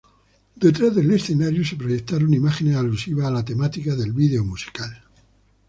[0.55, 4.99] Detrás del escenario se proyectaron imágenes alusivas a la temática del vídeo musical.